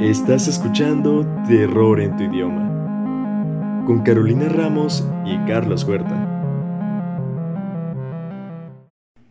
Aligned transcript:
Estás 0.00 0.48
escuchando 0.48 1.26
Terror 1.46 2.00
en 2.00 2.16
tu 2.16 2.22
idioma 2.22 3.84
con 3.86 4.02
Carolina 4.02 4.48
Ramos 4.48 5.04
y 5.26 5.36
Carlos 5.46 5.84
Huerta. 5.84 6.26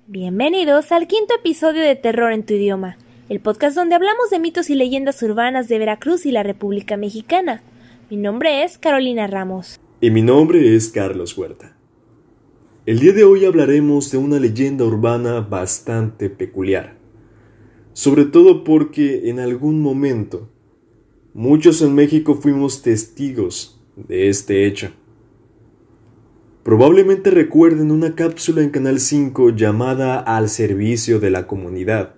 Bienvenidos 0.05 0.91
al 0.91 1.07
quinto 1.07 1.34
episodio 1.34 1.82
de 1.82 1.95
Terror 1.95 2.32
en 2.34 2.45
tu 2.45 2.54
idioma, 2.54 3.00
el 3.29 3.39
podcast 3.39 3.75
donde 3.75 3.95
hablamos 3.95 4.29
de 4.29 4.38
mitos 4.38 4.70
y 4.70 4.75
leyendas 4.75 5.23
urbanas 5.23 5.68
de 5.70 5.79
Veracruz 5.79 6.27
y 6.27 6.32
la 6.32 6.43
República 6.43 6.97
Mexicana. 6.97 7.63
Mi 8.11 8.17
nombre 8.17 8.63
es 8.63 8.77
Carolina 8.77 9.25
Ramos. 9.25 9.79
Y 10.01 10.11
mi 10.11 10.21
nombre 10.21 10.75
es 10.75 10.89
Carlos 10.89 11.36
Huerta. 11.36 11.75
El 12.86 12.99
día 12.99 13.13
de 13.13 13.23
hoy 13.23 13.43
hablaremos 13.45 14.11
de 14.11 14.20
una 14.20 14.38
leyenda 14.38 14.86
urbana 14.86 15.39
bastante 15.41 16.29
peculiar, 16.29 16.95
sobre 17.93 18.25
todo 18.25 18.63
porque 18.63 19.31
en 19.31 19.39
algún 19.39 19.81
momento 19.81 20.48
muchos 21.33 21.81
en 21.81 21.95
México 21.95 22.35
fuimos 22.35 22.81
testigos 22.81 23.79
de 23.95 24.29
este 24.29 24.65
hecho. 24.65 24.91
Probablemente 26.63 27.31
recuerden 27.31 27.91
una 27.91 28.15
cápsula 28.15 28.61
en 28.61 28.69
Canal 28.69 28.99
5 28.99 29.52
llamada 29.52 30.19
Al 30.19 30.49
servicio 30.49 31.19
de 31.19 31.31
la 31.31 31.47
comunidad, 31.47 32.15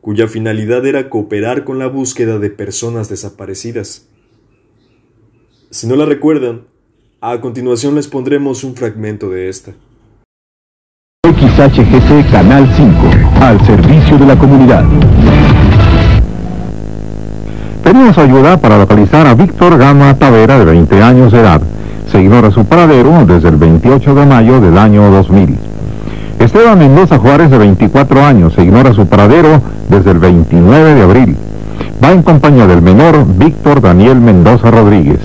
cuya 0.00 0.28
finalidad 0.28 0.86
era 0.86 1.10
cooperar 1.10 1.64
con 1.64 1.78
la 1.78 1.88
búsqueda 1.88 2.38
de 2.38 2.50
personas 2.50 3.08
desaparecidas. 3.08 4.08
Si 5.70 5.86
no 5.86 5.96
la 5.96 6.04
recuerdan, 6.04 6.66
a 7.20 7.40
continuación 7.40 7.94
les 7.96 8.06
pondremos 8.06 8.62
un 8.64 8.76
fragmento 8.76 9.28
de 9.30 9.48
esta. 9.48 9.74
XHGC 11.24 12.30
Canal 12.30 12.68
5, 12.76 13.42
al 13.42 13.66
servicio 13.66 14.18
de 14.18 14.26
la 14.26 14.38
comunidad. 14.38 14.84
Pedimos 17.90 18.18
ayuda 18.18 18.58
para 18.58 18.76
localizar 18.76 19.26
a 19.26 19.34
Víctor 19.34 19.78
Gama 19.78 20.12
Tavera, 20.12 20.58
de 20.58 20.66
20 20.66 21.02
años 21.02 21.32
de 21.32 21.40
edad. 21.40 21.62
Se 22.12 22.20
ignora 22.20 22.50
su 22.50 22.66
paradero 22.66 23.24
desde 23.24 23.48
el 23.48 23.56
28 23.56 24.14
de 24.14 24.26
mayo 24.26 24.60
del 24.60 24.76
año 24.76 25.10
2000. 25.10 25.56
Esteban 26.38 26.78
Mendoza 26.78 27.18
Juárez, 27.18 27.50
de 27.50 27.56
24 27.56 28.22
años, 28.22 28.52
se 28.52 28.62
ignora 28.62 28.92
su 28.92 29.06
paradero 29.06 29.62
desde 29.88 30.10
el 30.10 30.18
29 30.18 30.96
de 30.96 31.02
abril. 31.02 31.36
Va 32.04 32.12
en 32.12 32.22
compañía 32.22 32.66
del 32.66 32.82
menor 32.82 33.24
Víctor 33.26 33.80
Daniel 33.80 34.20
Mendoza 34.20 34.70
Rodríguez. 34.70 35.20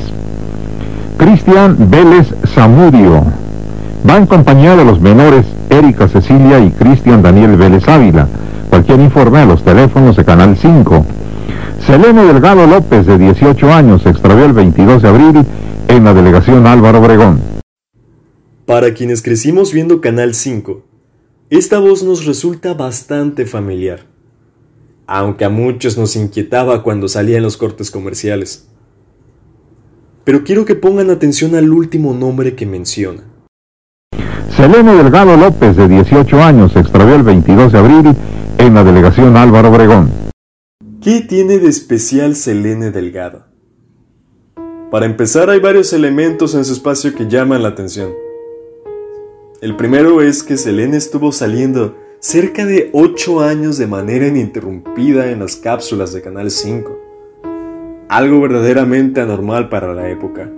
Cristian 1.17 1.75
Vélez 1.89 2.34
Zamudio. 2.47 3.25
Va 4.09 4.16
en 4.16 4.25
compañía 4.25 4.78
de 4.78 4.86
los 4.86 5.02
menores 5.02 5.45
Erika 5.69 6.08
Cecilia 6.08 6.59
y 6.59 6.72
Cristian 6.72 7.22
Daniel 7.22 7.58
Vélez 7.58 7.86
Ávila. 7.89 8.25
Cualquier 8.69 9.02
informe 9.02 9.39
a 9.39 9.45
los 9.45 9.66
teléfonos 9.66 10.16
de 10.16 10.23
Canal 10.23 10.56
5. 10.56 11.06
Selene 11.86 12.23
Delgado 12.23 12.66
López, 12.66 13.06
de 13.06 13.17
18 13.17 13.73
años, 13.73 14.03
se 14.03 14.09
extravió 14.09 14.45
el 14.45 14.53
22 14.53 15.02
de 15.02 15.08
abril 15.09 15.45
en 15.90 16.03
la 16.06 16.14
delegación 16.14 16.66
Álvaro 16.66 17.00
Obregón. 17.00 17.42
Para 18.66 18.94
quienes 18.94 19.22
crecimos 19.22 19.73
viendo 19.73 20.00
Canal 20.00 20.34
5, 20.34 20.81
esta 21.50 21.80
voz 21.80 22.02
nos 22.03 22.25
resulta 22.25 22.73
bastante 22.73 23.45
familiar, 23.45 24.06
aunque 25.08 25.44
a 25.44 25.50
muchos 25.50 25.98
nos 25.98 26.16
inquietaba 26.16 26.84
cuando 26.84 27.09
salían 27.09 27.44
los 27.44 27.58
cortes 27.58 27.92
comerciales. 27.92 28.70
Pero 30.23 30.45
quiero 30.45 30.64
que 30.64 30.75
pongan 30.75 31.09
atención 31.09 31.53
al 31.53 31.70
último 31.70 32.14
nombre 32.14 32.56
que 32.56 32.66
menciona. 32.66 33.23
Selene 34.56 34.94
Delgado 34.95 35.36
López, 35.36 35.75
de 35.75 35.90
18 35.90 36.42
años, 36.42 36.72
se 36.72 36.80
extravió 36.80 37.16
el 37.16 37.23
22 37.23 37.73
de 37.73 37.78
abril 37.78 38.16
en 38.58 38.73
la 38.73 38.86
delegación 38.86 39.36
Álvaro 39.36 39.70
Obregón. 39.70 40.22
¿Qué 41.04 41.20
tiene 41.20 41.59
de 41.59 41.68
especial 41.68 42.34
Selene 42.34 42.90
Delgado? 42.90 43.44
Para 44.90 45.06
empezar, 45.06 45.50
hay 45.50 45.59
varios 45.59 45.92
elementos 45.92 46.56
en 46.56 46.64
su 46.64 46.72
espacio 46.72 47.14
que 47.14 47.28
llaman 47.28 47.62
la 47.62 47.68
atención. 47.69 48.14
El 49.59 49.75
primero 49.75 50.22
es 50.22 50.44
que 50.44 50.56
Selene 50.56 50.96
estuvo 50.96 51.34
saliendo 51.34 51.97
cerca 52.19 52.66
de 52.66 52.90
8 52.94 53.42
años 53.42 53.78
de 53.78 53.88
manera 53.88 54.28
ininterrumpida 54.28 55.30
en 55.30 55.40
las 55.40 55.58
cápsulas 55.58 56.13
de 56.13 56.22
Canal 56.22 56.50
5. 56.50 56.97
Algo 58.08 58.40
verdaderamente 58.40 59.19
anormal 59.19 59.68
para 59.68 59.94
la 59.94 60.09
época. 60.09 60.50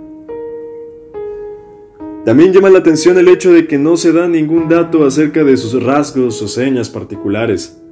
También 2.24 2.52
llama 2.52 2.70
la 2.70 2.78
atención 2.78 3.18
el 3.18 3.26
hecho 3.26 3.52
de 3.52 3.66
que 3.66 3.78
no 3.78 3.96
se 3.96 4.12
da 4.12 4.28
ningún 4.28 4.68
dato 4.68 5.04
acerca 5.04 5.42
de 5.42 5.56
sus 5.56 5.82
rasgos 5.82 6.40
o 6.40 6.46
señas 6.46 6.88
particulares. 6.88 7.82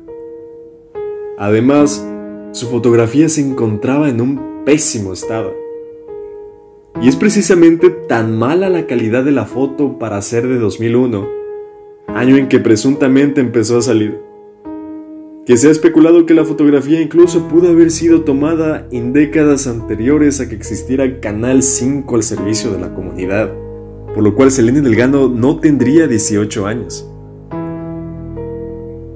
Además, 1.36 2.06
su 2.54 2.68
fotografía 2.68 3.28
se 3.28 3.42
encontraba 3.42 4.08
en 4.08 4.22
un 4.22 4.64
pésimo 4.64 5.12
estado. 5.12 5.52
Y 7.02 7.08
es 7.08 7.16
precisamente 7.16 7.90
tan 7.90 8.38
mala 8.38 8.70
la 8.70 8.86
calidad 8.86 9.24
de 9.24 9.32
la 9.32 9.44
foto 9.44 9.98
para 9.98 10.22
ser 10.22 10.48
de 10.48 10.58
2001, 10.58 11.28
año 12.08 12.36
en 12.36 12.48
que 12.48 12.60
presuntamente 12.60 13.42
empezó 13.42 13.76
a 13.76 13.82
salir, 13.82 14.18
que 15.44 15.58
se 15.58 15.68
ha 15.68 15.70
especulado 15.70 16.24
que 16.24 16.32
la 16.32 16.46
fotografía 16.46 17.02
incluso 17.02 17.48
pudo 17.48 17.68
haber 17.68 17.90
sido 17.90 18.22
tomada 18.22 18.88
en 18.90 19.12
décadas 19.12 19.66
anteriores 19.66 20.40
a 20.40 20.48
que 20.48 20.54
existiera 20.54 21.20
Canal 21.20 21.62
5 21.62 22.16
al 22.16 22.22
servicio 22.22 22.70
de 22.70 22.78
la 22.78 22.94
comunidad 22.94 23.52
por 24.14 24.22
lo 24.22 24.34
cual 24.34 24.50
Selene 24.52 24.80
Delgado 24.80 25.28
no 25.28 25.58
tendría 25.58 26.06
18 26.06 26.66
años. 26.66 27.10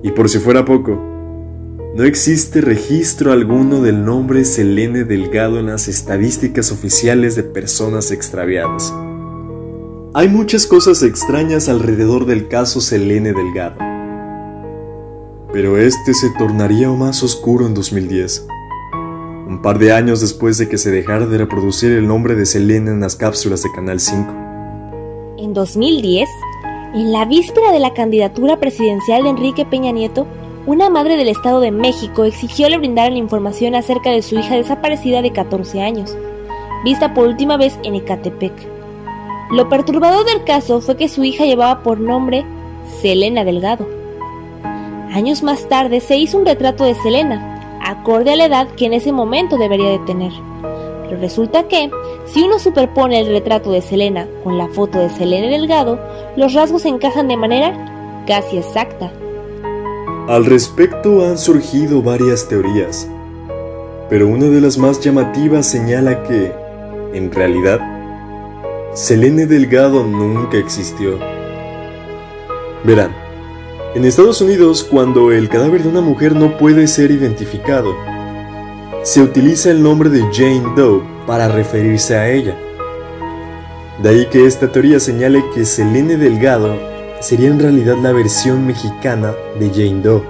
Y 0.02 0.10
por 0.10 0.28
si 0.28 0.38
fuera 0.38 0.64
poco, 0.64 0.98
no 1.94 2.04
existe 2.04 2.60
registro 2.60 3.32
alguno 3.32 3.80
del 3.80 4.04
nombre 4.04 4.44
Selene 4.44 5.04
Delgado 5.04 5.58
en 5.58 5.66
las 5.66 5.88
estadísticas 5.88 6.70
oficiales 6.70 7.34
de 7.34 7.42
personas 7.42 8.10
extraviadas. 8.10 8.92
Hay 10.14 10.28
muchas 10.28 10.66
cosas 10.66 11.02
extrañas 11.02 11.68
alrededor 11.68 12.26
del 12.26 12.48
caso 12.48 12.80
Selene 12.80 13.32
Delgado, 13.32 13.76
pero 15.52 15.76
este 15.78 16.14
se 16.14 16.30
tornaría 16.38 16.88
más 16.90 17.22
oscuro 17.22 17.66
en 17.66 17.74
2010, 17.74 18.46
un 19.48 19.60
par 19.62 19.78
de 19.78 19.92
años 19.92 20.20
después 20.20 20.58
de 20.58 20.68
que 20.68 20.78
se 20.78 20.90
dejara 20.90 21.26
de 21.26 21.38
reproducir 21.38 21.92
el 21.92 22.06
nombre 22.06 22.34
de 22.34 22.46
Selene 22.46 22.90
en 22.90 23.00
las 23.00 23.16
cápsulas 23.16 23.62
de 23.62 23.72
Canal 23.72 23.98
5. 23.98 24.34
En 25.38 25.52
2010, 25.54 26.28
en 26.94 27.12
la 27.12 27.24
víspera 27.24 27.72
de 27.72 27.80
la 27.80 27.92
candidatura 27.94 28.60
presidencial 28.60 29.24
de 29.24 29.30
Enrique 29.30 29.66
Peña 29.66 29.90
Nieto, 29.90 30.26
una 30.68 30.90
madre 30.90 31.16
del 31.16 31.28
Estado 31.28 31.60
de 31.60 31.70
México 31.70 32.24
exigió 32.24 32.68
le 32.68 32.76
brindaran 32.76 33.16
información 33.16 33.74
acerca 33.74 34.10
de 34.10 34.20
su 34.20 34.38
hija 34.38 34.54
desaparecida 34.54 35.22
de 35.22 35.32
14 35.32 35.80
años, 35.80 36.14
vista 36.84 37.14
por 37.14 37.26
última 37.26 37.56
vez 37.56 37.78
en 37.84 37.94
Ecatepec. 37.94 38.52
Lo 39.50 39.70
perturbador 39.70 40.26
del 40.26 40.44
caso 40.44 40.82
fue 40.82 40.98
que 40.98 41.08
su 41.08 41.24
hija 41.24 41.46
llevaba 41.46 41.82
por 41.82 42.00
nombre 42.00 42.44
Selena 43.00 43.44
Delgado. 43.44 43.88
Años 45.10 45.42
más 45.42 45.66
tarde 45.70 46.00
se 46.00 46.18
hizo 46.18 46.36
un 46.36 46.44
retrato 46.44 46.84
de 46.84 46.94
Selena, 46.96 47.80
acorde 47.82 48.32
a 48.32 48.36
la 48.36 48.44
edad 48.44 48.68
que 48.68 48.84
en 48.84 48.92
ese 48.92 49.10
momento 49.10 49.56
debería 49.56 49.88
de 49.88 50.00
tener. 50.00 50.32
Pero 51.04 51.18
resulta 51.18 51.62
que, 51.62 51.90
si 52.26 52.42
uno 52.42 52.58
superpone 52.58 53.18
el 53.20 53.28
retrato 53.28 53.70
de 53.70 53.80
Selena 53.80 54.28
con 54.44 54.58
la 54.58 54.68
foto 54.68 54.98
de 54.98 55.08
Selena 55.08 55.46
Delgado, 55.46 55.98
los 56.36 56.52
rasgos 56.52 56.84
encajan 56.84 57.26
de 57.26 57.38
manera 57.38 58.22
casi 58.26 58.58
exacta. 58.58 59.10
Al 60.28 60.44
respecto 60.44 61.26
han 61.26 61.38
surgido 61.38 62.02
varias 62.02 62.48
teorías, 62.48 63.08
pero 64.10 64.28
una 64.28 64.44
de 64.44 64.60
las 64.60 64.76
más 64.76 65.00
llamativas 65.00 65.66
señala 65.66 66.22
que, 66.24 66.52
en 67.14 67.32
realidad, 67.32 67.80
Selene 68.92 69.46
Delgado 69.46 70.04
nunca 70.04 70.58
existió. 70.58 71.18
Verán, 72.84 73.10
en 73.94 74.04
Estados 74.04 74.42
Unidos, 74.42 74.84
cuando 74.84 75.32
el 75.32 75.48
cadáver 75.48 75.82
de 75.82 75.88
una 75.88 76.02
mujer 76.02 76.36
no 76.36 76.58
puede 76.58 76.88
ser 76.88 77.10
identificado, 77.10 77.96
se 79.04 79.22
utiliza 79.22 79.70
el 79.70 79.82
nombre 79.82 80.10
de 80.10 80.20
Jane 80.30 80.74
Doe 80.76 81.00
para 81.26 81.48
referirse 81.48 82.14
a 82.16 82.28
ella. 82.28 82.54
De 84.02 84.10
ahí 84.10 84.26
que 84.26 84.44
esta 84.44 84.70
teoría 84.70 85.00
señale 85.00 85.42
que 85.54 85.64
Selene 85.64 86.18
Delgado 86.18 86.97
sería 87.20 87.48
en 87.48 87.58
realidad 87.58 87.96
la 88.02 88.12
versión 88.12 88.66
mexicana 88.66 89.34
de 89.58 89.70
Jane 89.70 90.02
Doe, 90.02 90.22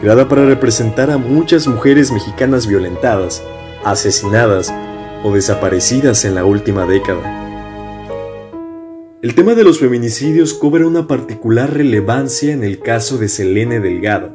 creada 0.00 0.28
para 0.28 0.44
representar 0.44 1.10
a 1.10 1.18
muchas 1.18 1.66
mujeres 1.66 2.12
mexicanas 2.12 2.66
violentadas, 2.66 3.42
asesinadas 3.84 4.72
o 5.24 5.32
desaparecidas 5.32 6.24
en 6.24 6.34
la 6.34 6.44
última 6.44 6.86
década. 6.86 7.34
El 9.20 9.34
tema 9.34 9.54
de 9.54 9.64
los 9.64 9.80
feminicidios 9.80 10.54
cobra 10.54 10.86
una 10.86 11.08
particular 11.08 11.74
relevancia 11.74 12.52
en 12.52 12.62
el 12.62 12.78
caso 12.78 13.18
de 13.18 13.28
Selene 13.28 13.80
Delgado, 13.80 14.30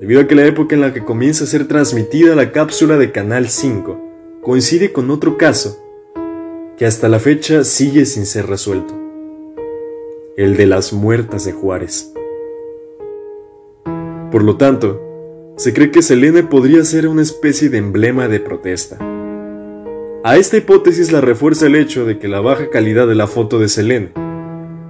debido 0.00 0.20
a 0.20 0.26
que 0.26 0.34
la 0.34 0.46
época 0.46 0.74
en 0.74 0.80
la 0.80 0.92
que 0.92 1.04
comienza 1.04 1.44
a 1.44 1.46
ser 1.46 1.68
transmitida 1.68 2.34
la 2.34 2.50
cápsula 2.50 2.96
de 2.96 3.12
Canal 3.12 3.48
5 3.48 4.40
coincide 4.42 4.92
con 4.92 5.10
otro 5.10 5.38
caso 5.38 5.80
que 6.76 6.86
hasta 6.86 7.08
la 7.08 7.20
fecha 7.20 7.62
sigue 7.62 8.04
sin 8.04 8.26
ser 8.26 8.46
resuelto, 8.46 9.03
el 10.36 10.56
de 10.56 10.66
las 10.66 10.92
muertas 10.92 11.44
de 11.44 11.52
Juárez. 11.52 12.12
Por 14.32 14.42
lo 14.42 14.56
tanto, 14.56 15.00
se 15.56 15.72
cree 15.72 15.92
que 15.92 16.02
Selene 16.02 16.42
podría 16.42 16.82
ser 16.84 17.06
una 17.06 17.22
especie 17.22 17.68
de 17.68 17.78
emblema 17.78 18.26
de 18.26 18.40
protesta. 18.40 18.98
A 20.24 20.36
esta 20.36 20.56
hipótesis 20.56 21.12
la 21.12 21.20
refuerza 21.20 21.66
el 21.66 21.76
hecho 21.76 22.04
de 22.04 22.18
que 22.18 22.26
la 22.26 22.40
baja 22.40 22.68
calidad 22.68 23.06
de 23.06 23.14
la 23.14 23.28
foto 23.28 23.60
de 23.60 23.68
Selene 23.68 24.12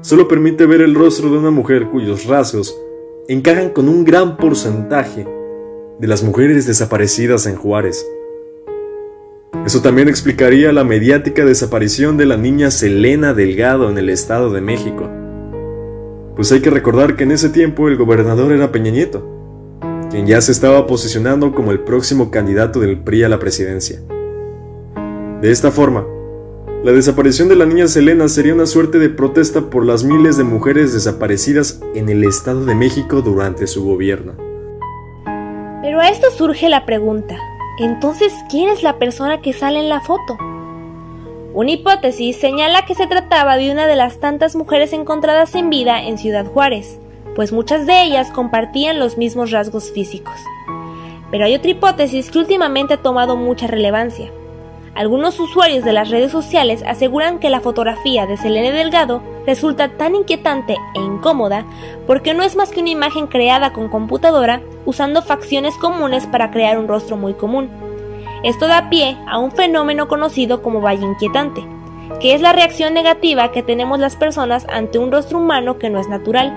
solo 0.01 0.29
permite 0.29 0.65
ver 0.65 0.81
el 0.81 0.95
rostro 0.95 1.31
de 1.31 1.37
una 1.37 1.51
mujer 1.51 1.91
cuyos 1.91 2.25
rasgos 2.25 2.81
encajan 3.29 3.71
con 3.71 3.91
un 3.91 4.05
gran 4.05 4.39
porcentaje 4.39 5.27
de 5.99 6.07
las 6.07 6.23
mujeres 6.23 6.67
desaparecidas 6.67 7.47
en 7.47 7.57
Juárez. 7.57 8.07
Eso 9.67 9.83
también 9.83 10.09
explicaría 10.09 10.73
la 10.73 10.85
mediática 10.85 11.45
desaparición 11.45 12.17
de 12.17 12.27
la 12.27 12.39
niña 12.39 12.71
Selena 12.71 13.35
Delgado 13.35 13.91
en 13.91 13.99
el 13.99 14.09
Estado 14.09 14.51
de 14.51 14.63
México. 14.63 15.11
Pues 16.37 16.51
hay 16.51 16.61
que 16.61 16.71
recordar 16.71 17.17
que 17.17 17.25
en 17.25 17.31
ese 17.31 17.49
tiempo 17.49 17.89
el 17.89 17.97
gobernador 17.97 18.53
era 18.53 18.73
Peña 18.73 18.91
Nieto, 18.91 19.25
quien 20.11 20.27
ya 20.27 20.41
se 20.41 20.53
estaba 20.53 20.87
posicionando 20.87 21.55
como 21.55 21.71
el 21.71 21.81
próximo 21.81 22.31
candidato 22.31 22.81
del 22.81 22.99
PRI 22.99 23.25
a 23.25 23.29
la 23.29 23.39
presidencia. 23.39 24.01
De 25.41 25.51
esta 25.51 25.71
forma, 25.71 26.05
la 26.83 26.93
desaparición 26.93 27.49
de 27.49 27.57
la 27.57 27.67
niña 27.67 27.87
Selena 27.87 28.29
sería 28.29 28.53
una 28.53 28.67
suerte 28.67 28.99
de 28.99 29.11
protesta 29.11 29.71
por 29.71 29.87
las 29.87 30.05
miles 30.05 30.37
de 30.37 30.45
mujeres 30.45 30.93
desaparecidas 30.93 31.81
en 31.95 32.09
el 32.09 32.25
Estado 32.25 32.65
de 32.65 32.75
México 32.75 33.23
durante 33.23 33.67
su 33.67 33.85
gobierno. 33.85 34.35
Pero 35.83 36.01
a 36.01 36.09
esto 36.09 36.31
surge 36.31 36.69
la 36.69 36.85
pregunta, 36.85 37.39
entonces, 37.79 38.33
¿quién 38.51 38.69
es 38.71 38.83
la 38.83 38.99
persona 38.99 39.41
que 39.41 39.53
sale 39.53 39.81
en 39.81 39.89
la 39.89 40.01
foto? 40.01 40.37
Una 41.55 41.71
hipótesis 41.71 42.37
señala 42.37 42.85
que 42.85 42.97
se 42.97 43.07
trataba 43.07 43.57
de 43.57 43.71
una 43.71 43.87
de 43.87 43.95
las 43.95 44.19
tantas 44.19 44.57
mujeres 44.57 44.93
encontradas 44.93 45.55
en 45.55 45.71
vida 45.71 46.03
en 46.03 46.19
Ciudad 46.19 46.47
Juárez, 46.47 46.99
pues 47.37 47.53
muchas 47.53 47.87
de 47.87 48.03
ellas 48.03 48.33
compartían 48.33 48.99
los 48.99 49.19
mismos 49.19 49.53
rasgos 49.53 49.93
físicos. 49.93 50.35
Pero 51.31 51.45
hay 51.45 51.55
otra 51.55 51.71
hipótesis 51.71 52.29
que 52.33 52.41
últimamente 52.41 52.95
ha 52.95 53.03
tomado 53.03 53.37
mucha 53.37 53.69
relevancia. 53.69 54.33
Algunos 54.97 55.39
usuarios 55.39 55.85
de 55.85 55.93
las 55.93 56.11
redes 56.11 56.33
sociales 56.33 56.83
aseguran 56.89 57.39
que 57.39 57.51
la 57.51 57.61
fotografía 57.61 58.27
de 58.27 58.37
Selene 58.37 58.73
Delgado 58.73 59.23
resulta 59.47 59.91
tan 59.91 60.17
inquietante 60.17 60.77
e 60.97 60.99
incómoda 60.99 61.65
porque 62.09 62.35
no 62.35 62.43
es 62.43 62.57
más 62.57 62.71
que 62.71 62.81
una 62.81 62.91
imagen 62.91 63.29
creada 63.29 63.73
con 63.73 63.89
computadora 63.89 64.61
usando 64.87 65.23
facciones 65.23 65.77
comunes 65.77 66.27
para 66.27 66.51
crear 66.51 66.81
un 66.81 66.89
rostro 66.89 67.17
muy 67.17 67.35
común. 67.35 67.84
Esto 68.45 68.69
da 68.69 68.91
pie 68.91 69.17
a 69.27 69.39
un 69.39 69.53
fenómeno 69.53 70.07
conocido 70.07 70.61
como 70.61 70.83
valle 70.83 71.03
inquietante, 71.03 71.65
que 72.21 72.35
es 72.35 72.43
la 72.43 72.53
reacción 72.53 72.93
negativa 72.93 73.51
que 73.53 73.63
tenemos 73.63 73.99
las 73.99 74.17
personas 74.17 74.67
ante 74.69 74.99
un 74.99 75.11
rostro 75.11 75.39
humano 75.39 75.79
que 75.79 75.89
no 75.89 75.99
es 75.99 76.11
natural. 76.11 76.53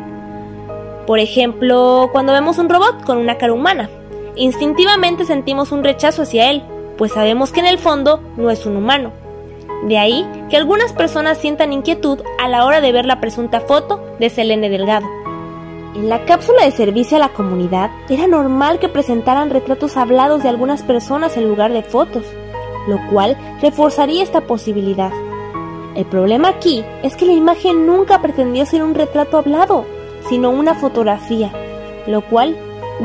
Por 1.08 1.20
ejemplo, 1.20 2.10
cuando 2.12 2.34
vemos 2.34 2.58
un 2.58 2.68
robot 2.68 3.06
con 3.06 3.18
una 3.18 3.38
cara 3.38 3.54
humana, 3.54 3.90
instintivamente 4.36 5.24
sentimos 5.24 5.72
un 5.72 5.86
rechazo 5.86 6.24
hacia 6.24 6.52
él, 6.52 6.62
pues 6.98 7.14
sabemos 7.14 7.54
que 7.54 7.62
en 7.62 7.68
el 7.68 7.80
fondo 7.80 8.22
no 8.36 8.50
es 8.50 8.66
un 8.66 8.76
humano. 8.76 9.14
De 9.86 9.98
ahí 9.98 10.30
que 10.50 10.58
algunas 10.58 10.92
personas 10.92 11.38
sientan 11.38 11.72
inquietud 11.72 12.20
a 12.38 12.50
la 12.50 12.66
hora 12.66 12.82
de 12.82 12.92
ver 12.92 13.06
la 13.06 13.22
presunta 13.22 13.62
foto 13.62 14.04
de 14.20 14.30
Selene 14.30 14.70
Delgado. 14.70 15.08
En 15.98 16.10
la 16.10 16.26
cápsula 16.26 16.64
de 16.64 16.72
servicio 16.72 17.18
a 17.18 17.20
la 17.20 17.34
comunidad 17.34 17.90
era 18.08 18.28
normal 18.28 18.78
que 18.78 18.88
presentaran 18.88 19.50
retratos 19.50 19.98
hablados 19.98 20.44
de 20.44 20.50
algunas 20.50 20.84
personas 20.84 21.38
en 21.38 21.48
lugar 21.48 21.74
de 21.74 21.82
fotos, 21.82 22.24
lo 22.88 23.00
cual 23.10 23.36
reforzaría 23.64 24.22
esta 24.22 24.42
posibilidad. 24.42 25.12
El 25.96 26.06
problema 26.06 26.50
aquí 26.50 26.86
es 27.02 27.16
que 27.16 27.26
la 27.26 27.34
imagen 27.34 27.88
nunca 27.88 28.22
pretendió 28.22 28.68
ser 28.68 28.84
un 28.84 28.94
retrato 28.94 29.40
hablado, 29.40 29.86
sino 30.30 30.52
una 30.52 30.76
fotografía, 30.76 31.52
lo 32.06 32.22
cual 32.22 32.56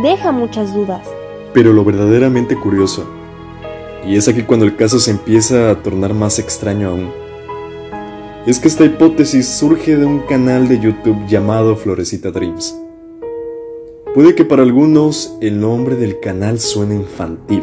deja 0.03 0.31
muchas 0.31 0.75
dudas. 0.75 1.09
Pero 1.55 1.73
lo 1.73 1.85
verdaderamente 1.85 2.56
curioso 2.56 3.09
y 4.06 4.17
es 4.17 4.29
aquí 4.29 4.43
cuando 4.43 4.67
el 4.67 4.77
caso 4.77 4.99
se 4.99 5.12
empieza 5.12 5.71
a 5.71 5.83
tornar 5.83 6.12
más 6.12 6.39
extraño 6.39 6.91
aún. 6.91 7.21
Es 8.44 8.59
que 8.59 8.67
esta 8.67 8.85
hipótesis 8.85 9.47
surge 9.47 9.97
de 9.97 10.05
un 10.05 10.19
canal 10.19 10.67
de 10.67 10.81
YouTube 10.81 11.29
llamado 11.29 11.77
Florecita 11.77 12.33
Dreams. 12.33 12.77
Puede 14.17 14.35
que 14.35 14.44
para 14.44 14.65
algunos 14.65 15.37
el 15.41 15.61
nombre 15.61 15.94
del 15.94 16.19
canal 16.19 16.59
suene 16.59 16.97
infantil, 16.97 17.62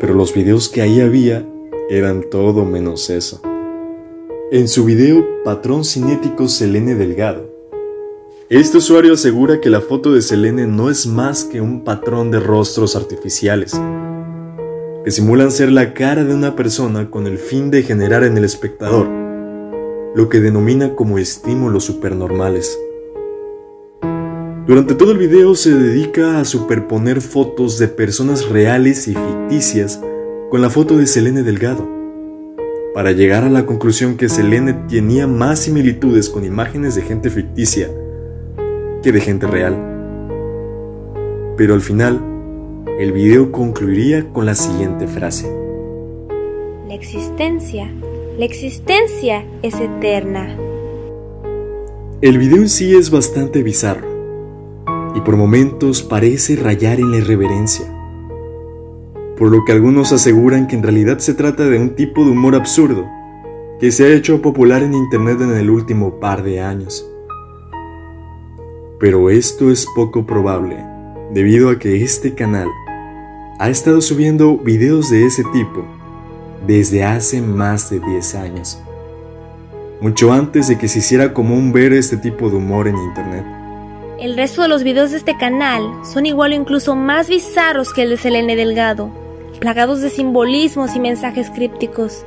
pero 0.00 0.14
los 0.14 0.34
videos 0.34 0.68
que 0.68 0.82
ahí 0.82 1.00
había 1.00 1.48
eran 1.88 2.24
todo 2.30 2.64
menos 2.64 3.10
eso. 3.10 3.40
En 4.50 4.66
su 4.66 4.84
video 4.84 5.24
Patrón 5.44 5.84
Cinético 5.84 6.48
Selene 6.48 6.96
Delgado, 6.96 7.48
este 8.48 8.78
usuario 8.78 9.14
asegura 9.14 9.60
que 9.60 9.70
la 9.70 9.80
foto 9.80 10.12
de 10.12 10.20
Selene 10.20 10.66
no 10.66 10.90
es 10.90 11.06
más 11.06 11.44
que 11.44 11.60
un 11.60 11.84
patrón 11.84 12.32
de 12.32 12.40
rostros 12.40 12.96
artificiales 12.96 13.80
que 15.04 15.10
simulan 15.10 15.50
ser 15.50 15.72
la 15.72 15.94
cara 15.94 16.24
de 16.24 16.34
una 16.34 16.54
persona 16.54 17.10
con 17.10 17.26
el 17.26 17.38
fin 17.38 17.70
de 17.70 17.82
generar 17.82 18.24
en 18.24 18.36
el 18.36 18.44
espectador 18.44 19.08
lo 20.14 20.28
que 20.28 20.40
denomina 20.40 20.94
como 20.94 21.18
estímulos 21.18 21.84
supernormales. 21.84 22.78
Durante 24.66 24.94
todo 24.94 25.12
el 25.12 25.18
video 25.18 25.54
se 25.54 25.74
dedica 25.74 26.38
a 26.38 26.44
superponer 26.44 27.20
fotos 27.20 27.78
de 27.78 27.88
personas 27.88 28.48
reales 28.48 29.08
y 29.08 29.14
ficticias 29.14 30.00
con 30.50 30.60
la 30.60 30.70
foto 30.70 30.98
de 30.98 31.06
Selene 31.06 31.42
Delgado, 31.42 31.88
para 32.94 33.12
llegar 33.12 33.42
a 33.42 33.50
la 33.50 33.64
conclusión 33.64 34.18
que 34.18 34.28
Selene 34.28 34.74
tenía 34.88 35.26
más 35.26 35.60
similitudes 35.60 36.28
con 36.28 36.44
imágenes 36.44 36.94
de 36.94 37.02
gente 37.02 37.30
ficticia 37.30 37.88
que 39.02 39.12
de 39.12 39.20
gente 39.20 39.46
real. 39.46 39.74
Pero 41.56 41.74
al 41.74 41.80
final, 41.80 42.20
el 42.98 43.12
video 43.12 43.52
concluiría 43.52 44.32
con 44.32 44.46
la 44.46 44.54
siguiente 44.54 45.06
frase. 45.06 45.50
La 46.86 46.94
existencia, 46.94 47.90
la 48.38 48.44
existencia 48.44 49.44
es 49.62 49.74
eterna. 49.74 50.56
El 52.20 52.38
video 52.38 52.58
en 52.58 52.68
sí 52.68 52.94
es 52.94 53.10
bastante 53.10 53.62
bizarro 53.62 54.06
y 55.14 55.20
por 55.20 55.36
momentos 55.36 56.02
parece 56.02 56.56
rayar 56.56 57.00
en 57.00 57.10
la 57.10 57.18
irreverencia, 57.18 57.86
por 59.36 59.50
lo 59.50 59.64
que 59.64 59.72
algunos 59.72 60.12
aseguran 60.12 60.66
que 60.66 60.76
en 60.76 60.82
realidad 60.82 61.18
se 61.18 61.34
trata 61.34 61.64
de 61.64 61.78
un 61.78 61.96
tipo 61.96 62.24
de 62.24 62.30
humor 62.30 62.54
absurdo 62.54 63.06
que 63.80 63.90
se 63.90 64.04
ha 64.04 64.14
hecho 64.14 64.40
popular 64.40 64.82
en 64.82 64.94
Internet 64.94 65.40
en 65.40 65.56
el 65.56 65.70
último 65.70 66.20
par 66.20 66.42
de 66.42 66.60
años. 66.60 67.08
Pero 69.00 69.30
esto 69.30 69.72
es 69.72 69.86
poco 69.96 70.24
probable, 70.24 70.91
debido 71.32 71.70
a 71.70 71.78
que 71.78 72.02
este 72.04 72.34
canal 72.34 72.68
ha 73.58 73.70
estado 73.70 74.02
subiendo 74.02 74.58
videos 74.58 75.10
de 75.10 75.24
ese 75.24 75.42
tipo 75.44 75.82
desde 76.66 77.04
hace 77.04 77.40
más 77.40 77.88
de 77.88 78.00
10 78.00 78.34
años, 78.34 78.78
mucho 80.00 80.30
antes 80.30 80.68
de 80.68 80.76
que 80.76 80.88
se 80.88 80.98
hiciera 80.98 81.32
común 81.32 81.72
ver 81.72 81.94
este 81.94 82.18
tipo 82.18 82.50
de 82.50 82.56
humor 82.56 82.86
en 82.86 82.96
Internet. 82.96 83.46
El 84.18 84.36
resto 84.36 84.62
de 84.62 84.68
los 84.68 84.84
videos 84.84 85.10
de 85.10 85.16
este 85.16 85.36
canal 85.36 85.82
son 86.04 86.26
igual 86.26 86.52
o 86.52 86.54
incluso 86.54 86.94
más 86.94 87.28
bizarros 87.28 87.92
que 87.94 88.02
el 88.02 88.10
de 88.10 88.18
Selene 88.18 88.54
Delgado, 88.54 89.10
plagados 89.58 90.02
de 90.02 90.10
simbolismos 90.10 90.94
y 90.94 91.00
mensajes 91.00 91.50
crípticos. 91.50 92.26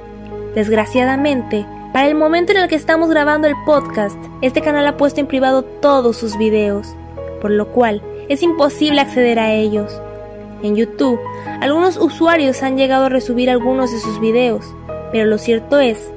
Desgraciadamente, 0.55 1.65
para 1.93 2.07
el 2.07 2.15
momento 2.15 2.53
en 2.53 2.57
el 2.57 2.67
que 2.67 2.75
estamos 2.75 3.09
grabando 3.09 3.47
el 3.47 3.55
podcast, 3.65 4.17
este 4.41 4.61
canal 4.61 4.87
ha 4.87 4.97
puesto 4.97 5.21
en 5.21 5.27
privado 5.27 5.63
todos 5.63 6.17
sus 6.17 6.37
videos, 6.37 6.95
por 7.39 7.51
lo 7.51 7.67
cual 7.71 8.01
es 8.29 8.43
imposible 8.43 9.01
acceder 9.01 9.39
a 9.39 9.53
ellos. 9.53 10.01
En 10.63 10.75
YouTube, 10.75 11.19
algunos 11.61 11.97
usuarios 11.97 12.63
han 12.63 12.77
llegado 12.77 13.05
a 13.05 13.09
resubir 13.09 13.49
algunos 13.49 13.91
de 13.91 13.99
sus 13.99 14.19
videos, 14.19 14.65
pero 15.11 15.25
lo 15.25 15.37
cierto 15.37 15.79
es 15.79 16.11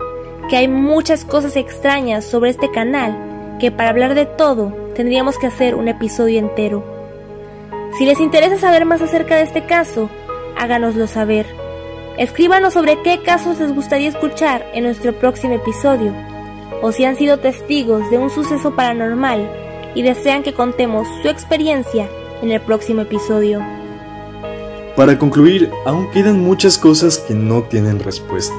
que 0.48 0.56
hay 0.56 0.68
muchas 0.68 1.24
cosas 1.24 1.56
extrañas 1.56 2.24
sobre 2.24 2.50
este 2.50 2.70
canal 2.70 3.56
que 3.60 3.70
para 3.70 3.90
hablar 3.90 4.14
de 4.14 4.26
todo 4.26 4.72
tendríamos 4.94 5.38
que 5.38 5.46
hacer 5.46 5.74
un 5.74 5.88
episodio 5.88 6.38
entero. 6.38 6.84
Si 7.98 8.04
les 8.04 8.20
interesa 8.20 8.58
saber 8.58 8.84
más 8.84 9.02
acerca 9.02 9.36
de 9.36 9.42
este 9.42 9.66
caso, 9.66 10.08
háganoslo 10.58 11.06
saber. 11.06 11.46
Escríbanos 12.16 12.74
sobre 12.74 13.00
qué 13.02 13.22
casos 13.22 13.60
les 13.60 13.74
gustaría 13.74 14.08
escuchar 14.08 14.66
en 14.72 14.84
nuestro 14.84 15.12
próximo 15.12 15.54
episodio, 15.54 16.12
o 16.82 16.92
si 16.92 17.04
han 17.04 17.16
sido 17.16 17.38
testigos 17.38 18.10
de 18.10 18.18
un 18.18 18.30
suceso 18.30 18.74
paranormal 18.74 19.67
y 19.98 20.02
desean 20.02 20.44
que 20.44 20.54
contemos 20.54 21.08
su 21.22 21.28
experiencia 21.28 22.08
en 22.40 22.52
el 22.52 22.60
próximo 22.60 23.00
episodio. 23.02 23.60
Para 24.94 25.18
concluir, 25.18 25.72
aún 25.84 26.08
quedan 26.12 26.38
muchas 26.38 26.78
cosas 26.78 27.18
que 27.18 27.34
no 27.34 27.64
tienen 27.64 27.98
respuesta. 27.98 28.54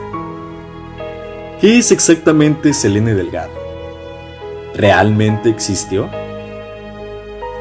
¿Qué 1.61 1.77
es 1.77 1.93
exactamente 1.93 2.73
Selene 2.73 3.13
Delgado? 3.13 3.53
¿Realmente 4.75 5.47
existió? 5.47 6.09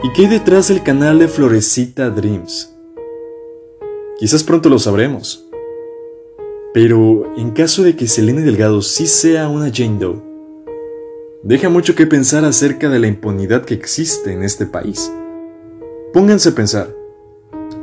¿Y 0.02 0.12
qué 0.12 0.22
hay 0.22 0.28
detrás 0.28 0.66
del 0.66 0.82
canal 0.82 1.20
de 1.20 1.28
Florecita 1.28 2.10
Dreams? 2.10 2.74
Quizás 4.18 4.42
pronto 4.42 4.68
lo 4.68 4.80
sabremos. 4.80 5.46
Pero 6.74 7.32
en 7.36 7.52
caso 7.52 7.84
de 7.84 7.94
que 7.94 8.08
Selene 8.08 8.42
Delgado 8.42 8.82
sí 8.82 9.06
sea 9.06 9.48
una 9.48 9.70
Jane 9.72 10.00
Doe, 10.00 10.27
deja 11.42 11.68
mucho 11.68 11.94
que 11.94 12.06
pensar 12.06 12.44
acerca 12.44 12.88
de 12.88 12.98
la 12.98 13.06
impunidad 13.06 13.64
que 13.64 13.74
existe 13.74 14.32
en 14.32 14.42
este 14.42 14.66
país. 14.66 15.12
Pónganse 16.12 16.50
a 16.50 16.54
pensar. 16.54 16.98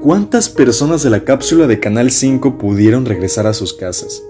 ¿cuántas 0.06 0.50
personas 0.50 1.02
de 1.02 1.10
la 1.10 1.24
cápsula 1.24 1.66
de 1.66 1.80
Canal 1.80 2.12
5 2.12 2.60
pudieron 2.60 3.06
regresar 3.06 3.48
a 3.48 3.54
sus 3.54 3.74
casas? 3.74 4.24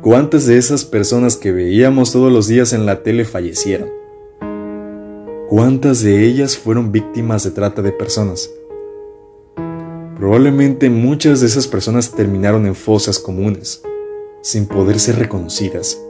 ¿Cuántas 0.00 0.46
de 0.46 0.56
esas 0.56 0.86
personas 0.86 1.36
que 1.36 1.52
veíamos 1.52 2.12
todos 2.12 2.32
los 2.32 2.48
días 2.48 2.72
en 2.72 2.86
la 2.86 3.02
tele 3.02 3.26
fallecieron? 3.26 3.90
¿Cuántas 5.50 6.02
de 6.02 6.24
ellas 6.24 6.56
fueron 6.56 6.92
víctimas 6.92 7.44
de 7.44 7.50
trata 7.50 7.82
de 7.82 7.92
personas? 7.92 8.50
Probablemente 10.16 10.88
muchas 10.88 11.40
de 11.40 11.46
esas 11.46 11.68
personas 11.68 12.12
terminaron 12.12 12.64
en 12.64 12.74
fosas 12.74 13.18
comunes, 13.18 13.82
sin 14.40 14.64
poder 14.64 14.98
ser 14.98 15.16
reconocidas, 15.16 16.00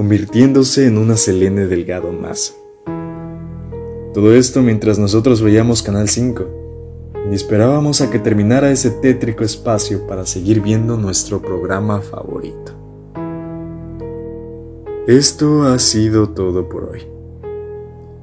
convirtiéndose 0.00 0.86
en 0.86 0.96
una 0.96 1.14
Selene 1.14 1.66
Delgado 1.66 2.10
más. 2.10 2.56
Todo 4.14 4.34
esto 4.34 4.62
mientras 4.62 4.98
nosotros 4.98 5.42
veíamos 5.42 5.82
Canal 5.82 6.08
5 6.08 6.46
y 7.30 7.34
esperábamos 7.34 8.00
a 8.00 8.10
que 8.10 8.18
terminara 8.18 8.70
ese 8.70 8.92
tétrico 8.92 9.44
espacio 9.44 10.06
para 10.06 10.24
seguir 10.24 10.62
viendo 10.62 10.96
nuestro 10.96 11.42
programa 11.42 12.00
favorito. 12.00 12.72
Esto 15.06 15.64
ha 15.64 15.78
sido 15.78 16.30
todo 16.30 16.66
por 16.70 16.84
hoy. 16.84 17.02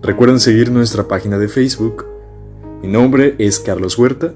Recuerden 0.02 0.40
seguir 0.40 0.72
nuestra 0.72 1.08
página 1.08 1.38
de 1.38 1.48
Facebook. 1.48 2.08
Mi 2.82 2.88
nombre 2.88 3.36
es 3.38 3.60
Carlos 3.60 4.00
Huerta. 4.00 4.34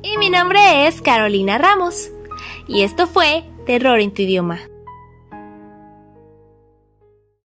Y 0.00 0.16
mi 0.16 0.30
nombre 0.30 0.86
es 0.86 1.02
Carolina 1.02 1.58
Ramos. 1.58 2.10
Y 2.66 2.80
esto 2.80 3.06
fue 3.06 3.44
Terror 3.66 4.00
en 4.00 4.14
tu 4.14 4.22
idioma. 4.22 4.71